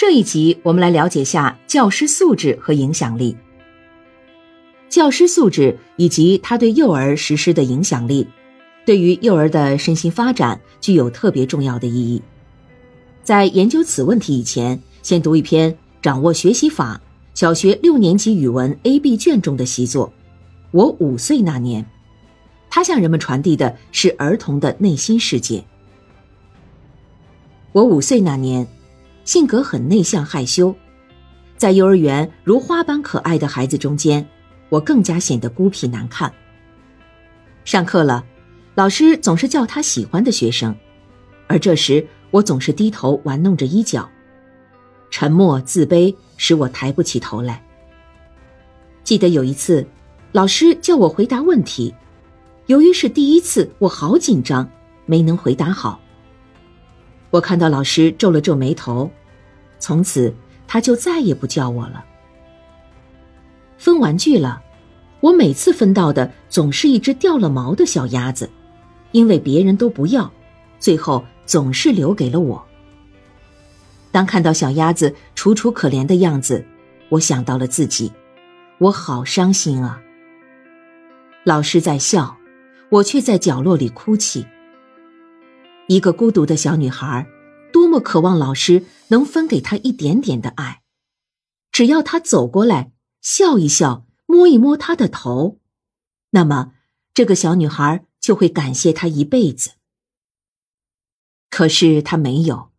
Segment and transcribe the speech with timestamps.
[0.00, 3.36] 这一集我们来了解下教师素质和影响力。
[4.88, 8.26] 教师素质以及他对幼儿实施的影响力，
[8.86, 12.22] 对于幼儿的身心发展具有特别重要的意义。
[13.22, 15.70] 在研究此问题以前，先读一篇
[16.00, 16.98] 《掌握学习法》
[17.38, 20.08] 小学六年级语文 A、B 卷中的习作
[20.70, 21.84] 《我五岁那年》，
[22.70, 25.62] 他向人们传递的是儿童的内心世界。
[27.72, 28.66] 我五岁那年。
[29.30, 30.74] 性格很内向害羞，
[31.56, 34.26] 在幼儿园如花般可爱的孩子中间，
[34.68, 36.34] 我更加显得孤僻难看。
[37.64, 38.24] 上课了，
[38.74, 40.74] 老师总是叫他喜欢的学生，
[41.46, 44.10] 而这时我总是低头玩弄着衣角，
[45.12, 47.64] 沉默自卑使我抬不起头来。
[49.04, 49.86] 记得有一次，
[50.32, 51.94] 老师叫我回答问题，
[52.66, 54.68] 由于是第一次，我好紧张，
[55.06, 56.00] 没能回答好。
[57.30, 59.08] 我看到老师皱了皱眉头。
[59.80, 60.32] 从此，
[60.68, 62.04] 他就再也不叫我了。
[63.78, 64.62] 分玩具了，
[65.20, 68.48] 我每次分到的总是一只掉了毛的小鸭子，
[69.10, 70.30] 因为别人都不要，
[70.78, 72.64] 最后总是留给了我。
[74.12, 76.64] 当看到小鸭子楚楚可怜的样子，
[77.08, 78.12] 我想到了自己，
[78.78, 80.00] 我好伤心啊。
[81.44, 82.36] 老师在笑，
[82.90, 84.46] 我却在角落里哭泣。
[85.86, 87.26] 一个孤独的小女孩。
[87.90, 90.84] 多么渴望老师能分给他一点点的爱，
[91.72, 95.58] 只要他走过来笑一笑，摸一摸他的头，
[96.30, 96.74] 那么
[97.12, 99.72] 这个小女孩就会感谢他一辈子。
[101.50, 102.70] 可是他没有，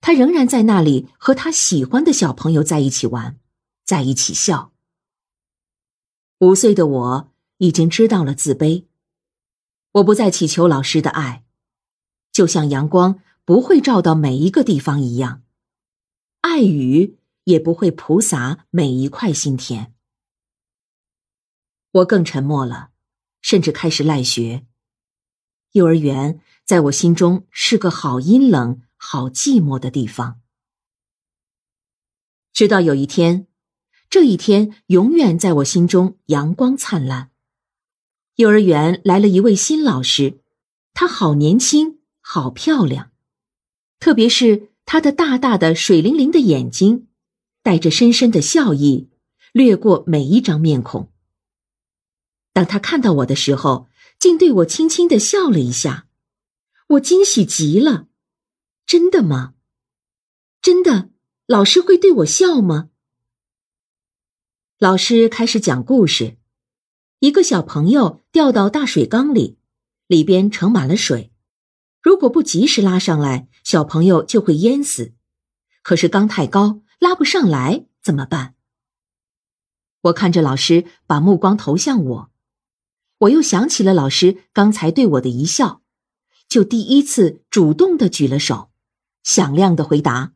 [0.00, 3.38] 他仍然在那里和他喜欢的小朋友在一起玩，
[3.84, 4.72] 在一起笑。
[6.38, 8.86] 五岁的我已经知道了自卑，
[9.92, 11.44] 我不再祈求老师的爱，
[12.32, 13.20] 就像阳光。
[13.48, 15.42] 不会照到每一个地方一样，
[16.42, 19.94] 爱雨也不会普洒每一块心田。
[21.92, 22.90] 我更沉默了，
[23.40, 24.66] 甚至开始赖学。
[25.72, 30.42] 幼儿园在我心中是个好阴冷、好寂寞的地方。
[32.52, 33.46] 直到有一天，
[34.10, 37.30] 这一天永远在我心中阳光灿烂。
[38.34, 40.42] 幼儿园来了一位新老师，
[40.92, 43.12] 她好年轻，好漂亮。
[44.00, 47.08] 特别是他的大大的水灵灵的眼睛，
[47.62, 49.10] 带着深深的笑意，
[49.52, 51.12] 掠过每一张面孔。
[52.52, 53.88] 当他看到我的时候，
[54.18, 56.08] 竟对我轻轻的笑了一下，
[56.88, 58.08] 我惊喜极了。
[58.86, 59.54] 真的吗？
[60.62, 61.10] 真的，
[61.46, 62.90] 老师会对我笑吗？
[64.78, 66.38] 老师开始讲故事：
[67.18, 69.58] 一个小朋友掉到大水缸里，
[70.06, 71.32] 里边盛满了水。
[72.08, 75.12] 如果不及时拉上来，小朋友就会淹死。
[75.82, 78.54] 可是缸太高，拉不上来，怎么办？
[80.00, 82.30] 我看着老师把目光投向我，
[83.18, 85.82] 我又想起了老师刚才对我的一笑，
[86.48, 88.70] 就第一次主动的举了手，
[89.22, 90.32] 响亮的回答：“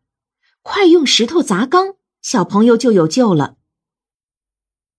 [0.61, 3.56] 快用石头砸缸，小朋友就有救了。”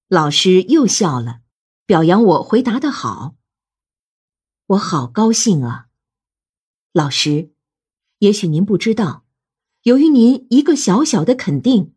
[0.09, 1.41] 老师又笑了，
[1.85, 3.35] 表扬我回答的好。
[4.65, 5.89] 我好高兴啊！
[6.93, 7.49] 老师，
[8.19, 9.25] 也许您不知道，
[9.81, 11.95] 由于您一个小小的肯定，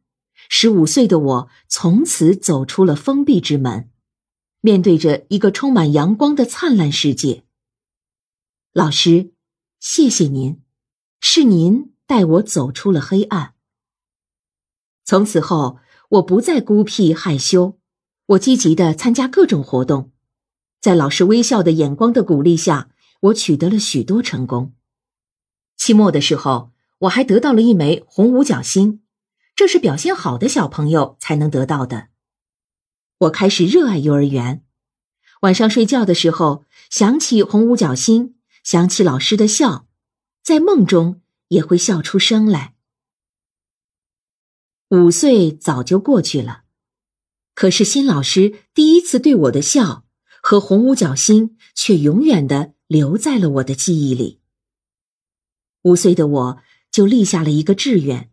[0.48, 3.90] 十五岁的我从此走出了封闭之门，
[4.62, 7.44] 面对着一个充满阳光的灿烂世界。
[8.72, 9.34] 老师，
[9.80, 10.62] 谢谢您，
[11.20, 13.52] 是您带我走出了黑暗。
[15.04, 15.78] 从此后，
[16.08, 17.78] 我不再孤僻害羞，
[18.28, 20.10] 我积极的参加各种活动，
[20.80, 22.88] 在老师微笑的眼光的鼓励下，
[23.20, 24.72] 我取得了许多成功。
[25.76, 29.02] 期末的时候，我还得到了一枚红五角星，
[29.54, 32.08] 这是表现好的小朋友才能得到的。
[33.18, 34.64] 我开始热爱幼儿园，
[35.42, 39.86] 晚上睡觉的时候想起红五角星，想起老师的笑，
[40.42, 42.74] 在梦中也会笑出声来。
[44.90, 46.62] 五岁早就过去了，
[47.54, 50.04] 可是新老师第一次对我的笑
[50.42, 54.40] 和红五角星却永远的留在了我的记忆里。
[55.86, 56.58] 五岁的我
[56.90, 58.28] 就立下了一个志愿，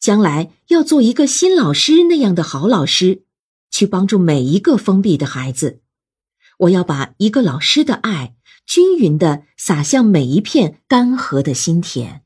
[0.00, 3.22] 将来要做一个新老师那样的好老师，
[3.70, 5.80] 去帮助每一个封闭的孩子。
[6.58, 8.34] 我要把一个老师的爱
[8.66, 12.24] 均匀的撒向每一片干涸的心田。